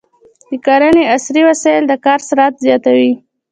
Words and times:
د 0.49 0.51
کرنې 0.65 1.03
عصري 1.15 1.41
وسایل 1.49 1.83
د 1.87 1.93
کار 2.05 2.19
سرعت 2.27 2.53
زیاتوي. 2.65 3.13